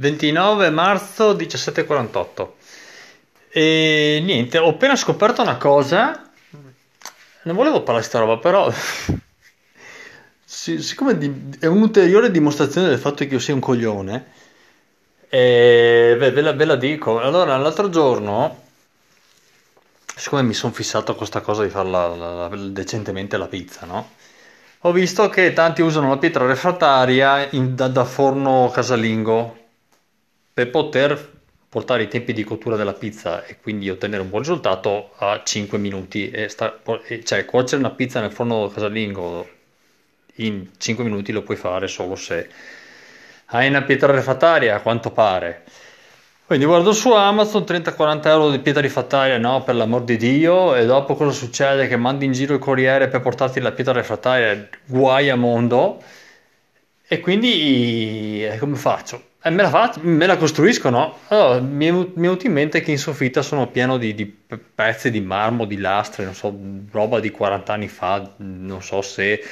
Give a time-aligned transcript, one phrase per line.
[0.00, 2.48] 29 marzo 17.48
[3.50, 6.30] e niente, ho appena scoperto una cosa,
[7.42, 8.72] non volevo parlare di sta roba, però
[10.42, 14.26] siccome è un'ulteriore dimostrazione del fatto che io sia un coglione,
[15.28, 17.20] e ve, ve, la, ve la dico.
[17.20, 18.62] Allora, l'altro giorno,
[20.16, 24.12] siccome mi sono fissato con questa cosa di farla decentemente la pizza, no?
[24.84, 29.59] Ho visto che tanti usano la pietra refrattaria in, da, da forno casalingo
[30.60, 31.38] per poter
[31.70, 35.78] portare i tempi di cottura della pizza e quindi ottenere un buon risultato a 5
[35.78, 36.30] minuti.
[36.30, 36.78] E sta,
[37.24, 39.48] cioè, cuocere una pizza nel forno casalingo
[40.36, 42.48] in 5 minuti lo puoi fare solo se
[43.52, 45.64] hai una pietra refrattaria, a quanto pare.
[46.44, 50.84] Quindi guardo su Amazon 30-40 euro di pietra refrattaria, no, per l'amor di Dio, e
[50.84, 51.86] dopo cosa succede?
[51.86, 56.02] Che mandi in giro il corriere per portarti la pietra refrattaria, guai a mondo,
[57.06, 59.29] e quindi eh, come faccio?
[59.42, 61.18] Eh, me, la faccio, me la costruisco, no?
[61.28, 64.26] Allora, mi, è, mi è venuto in mente che in soffitta sono pieno di, di,
[64.26, 66.54] pezzi di marmo, di lastre, non so,
[66.90, 69.42] roba di 40 anni fa, non so se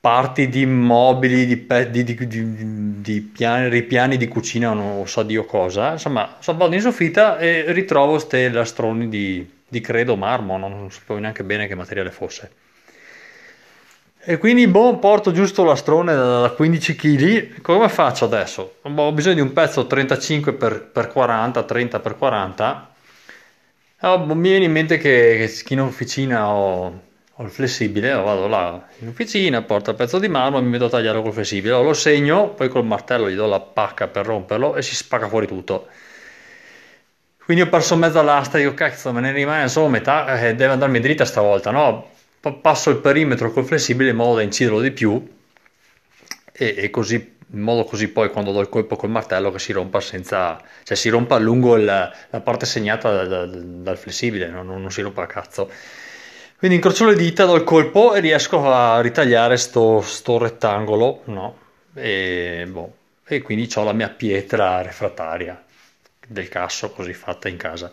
[0.00, 5.92] parti di immobili, di, di, di, di piani, ripiani di cucina, non so Dio cosa.
[5.92, 11.66] Insomma, vado in soffitta e ritrovo queste lastroni di, credo marmo, non sapevo neanche bene
[11.68, 12.50] che materiale fosse.
[14.26, 17.60] E quindi boh, porto giusto l'astrone da 15 kg.
[17.60, 18.76] Come faccio adesso?
[18.80, 20.56] Ho bisogno di un pezzo 35
[20.92, 22.94] x 40, 30 x 40.
[24.00, 27.00] Oh, mi viene in mente che, che in officina ho,
[27.34, 30.86] ho, il flessibile, vado là in officina, porto il pezzo di marmo e mi metto
[30.86, 31.82] a tagliare col flessibile.
[31.82, 35.46] Lo segno, poi col martello gli do la pacca per romperlo e si spacca fuori
[35.46, 35.88] tutto.
[37.44, 40.98] Quindi ho perso mezza lastra, dico cazzo, me ne rimane solo metà, eh, deve andarmi
[40.98, 42.12] dritta stavolta, no?
[42.52, 45.26] Passo il perimetro col flessibile in modo da inciderlo di più
[46.52, 49.72] e, e così in modo così poi quando do il colpo col martello che si
[49.72, 54.66] rompa senza cioè si rompa lungo il, la parte segnata da, da, dal flessibile non,
[54.66, 55.70] non, si rompa a cazzo
[56.58, 61.58] quindi incrocio le dita do il colpo e riesco a ritagliare sto, sto rettangolo no?
[61.94, 62.94] e, boh,
[63.26, 65.62] e quindi ho la mia pietra refrattaria
[66.26, 67.92] del casso così fatta in casa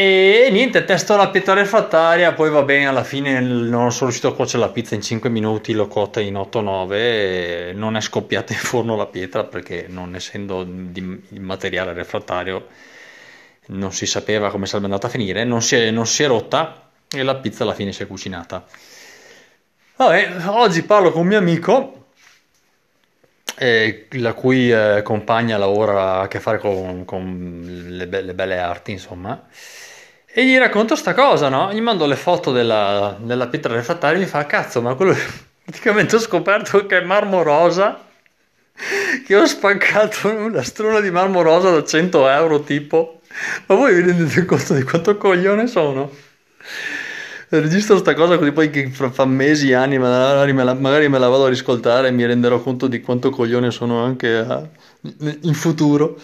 [0.00, 4.34] e niente, testo la pietra refrattaria, poi va bene, alla fine non sono riuscito a
[4.36, 8.94] cuocere la pizza in 5 minuti, l'ho cotta in 8-9, non è scoppiata in forno
[8.94, 12.68] la pietra perché non essendo di, materiale refrattario
[13.70, 16.90] non si sapeva come sarebbe andata a finire, non si, è, non si è rotta
[17.10, 18.64] e la pizza alla fine si è cucinata.
[19.96, 22.10] Vabbè, oggi parlo con un mio amico
[23.56, 28.58] eh, la cui eh, compagna lavora a che fare con, con le, be- le, belle
[28.58, 29.48] arti, insomma.
[30.30, 31.72] E gli racconto sta cosa, no?
[31.72, 35.14] Gli mando le foto della, della pietra refrattaria e mi fa, cazzo, ma quello
[35.64, 38.04] praticamente ho scoperto che è marmo rosa,
[39.26, 43.20] che ho spaccato una struna di marmo rosa da 100 euro tipo.
[43.66, 46.10] Ma voi vi rendete conto di quanto coglione sono?
[47.50, 51.28] registro sta cosa così poi che fra, mesi, anni, magari me, la, magari me la
[51.28, 54.68] vado a riscoltare e mi renderò conto di quanto coglione sono anche a,
[55.40, 56.18] in futuro.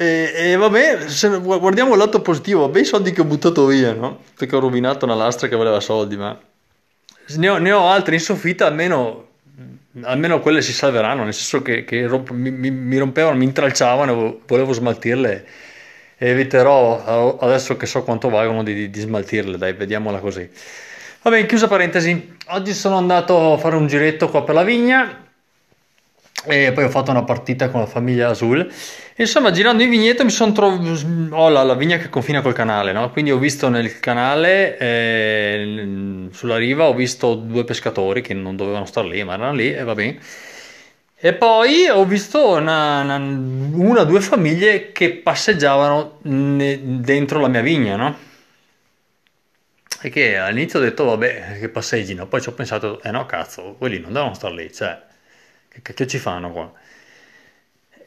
[0.00, 4.20] E, e, vabbè, se, guardiamo il lato positivo, bei soldi che ho buttato via, no?
[4.36, 6.38] Perché ho rovinato una lastra che voleva soldi, ma
[7.34, 9.26] ne ho, ne ho altre in soffitta, almeno,
[10.02, 14.72] almeno, quelle si salveranno, nel senso che, che romp, mi, mi, rompevano, mi intralciavano, volevo
[14.72, 15.46] smaltirle
[16.16, 20.48] e eviterò, adesso che so quanto valgono, di, di smaltirle, dai, vediamola così.
[21.22, 25.26] Va bene, chiusa parentesi, oggi sono andato a fare un giretto qua per la vigna
[26.44, 28.70] e poi ho fatto una partita con la famiglia Azul.
[29.16, 30.96] Insomma, girando in vigneto mi sono trovato.
[31.30, 33.10] Ho la, la, vigna che confina col canale, no?
[33.10, 38.84] Quindi ho visto nel canale, eh, sulla riva, ho visto due pescatori che non dovevano
[38.84, 40.18] stare lì, ma erano lì e va bene.
[41.20, 47.60] E poi ho visto una, una o due famiglie che passeggiavano ne, dentro la mia
[47.60, 48.16] vigna, no?
[50.00, 52.26] E che all'inizio ho detto, vabbè, che passeggino.
[52.28, 55.06] Poi ci ho pensato, eh no, cazzo, quelli non devono stare lì, cioè
[55.82, 56.72] che, che ci fanno qua?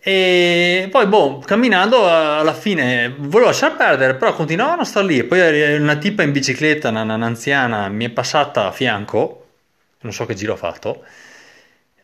[0.03, 5.23] E poi, boh, camminando alla fine volevo lasciar perdere, però continuavano a stare lì.
[5.23, 9.47] Poi una tipa in bicicletta, una, un'anziana, mi è passata a fianco,
[9.99, 11.03] non so che giro ha fatto,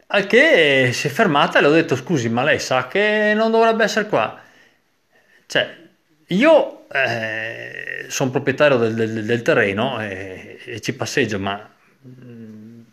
[0.08, 3.50] al che si è fermata e le ho detto: Scusi, ma lei sa che non
[3.50, 4.40] dovrebbe essere qua?
[5.48, 5.76] Cioè,
[6.28, 11.68] io eh, sono proprietario del, del, del terreno e, e ci passeggio, ma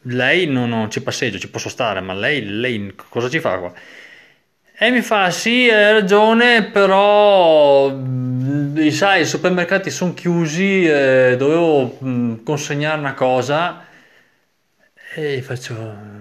[0.04, 3.72] lei non, non, ci passeggio, ci posso stare, ma lei, lei cosa ci fa qua?
[4.76, 11.96] E mi fa, sì, hai ragione, però, mh, sai, i supermercati sono chiusi, eh, dovevo
[12.00, 13.84] mh, consegnare una cosa
[15.16, 15.74] e faccio,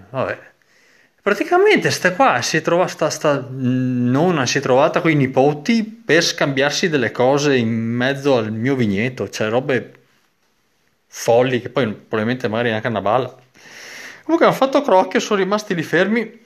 [0.09, 0.51] vabbè.
[1.21, 5.83] Praticamente sta qua si è trovata, sta, sta nonna si è trovata con i nipoti
[5.83, 10.02] per scambiarsi delle cose in mezzo al mio vigneto, cioè robe
[11.15, 13.35] folli che poi probabilmente magari neanche una balla.
[14.23, 16.41] Comunque hanno fatto crocchio, sono rimasti lì fermi.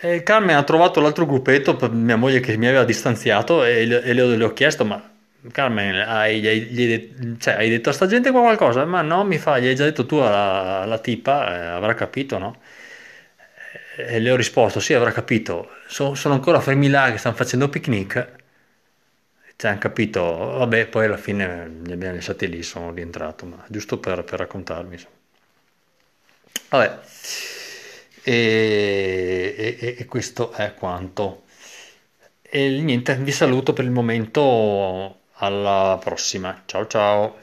[0.00, 4.14] E Carmen ha trovato l'altro gruppetto mia moglie che mi aveva distanziato e, le, e
[4.14, 5.10] le, ho chiesto ma
[5.52, 8.84] Carmen hai, hai, cioè, hai, detto a sta gente qua qualcosa?
[8.86, 12.38] Ma no, mi fa, gli hai già detto tu alla, alla tipa, eh, avrà capito,
[12.38, 12.56] no?
[13.96, 17.68] E le ho risposto, sì, avrà capito, so, sono ancora fermi là che stanno facendo
[17.68, 18.40] picnic.
[19.62, 24.24] Cioè, capito, vabbè, poi alla fine li abbiamo lasciati lì, sono rientrato, ma giusto per,
[24.24, 24.98] per raccontarmi.
[26.68, 26.98] Vabbè,
[28.24, 31.44] e, e, e, questo è quanto.
[32.42, 36.62] E niente, vi saluto per il momento, alla prossima.
[36.66, 37.36] Ciao ciao.